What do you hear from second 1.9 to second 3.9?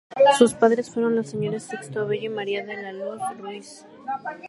Bello y María de la Luz Ruiz.